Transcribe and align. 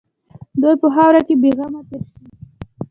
دوی 0.61 0.75
په 0.81 0.87
خاوره 0.95 1.21
کې 1.27 1.35
بېغمه 1.41 1.81
تېر 1.89 2.03
شي. 2.11 2.23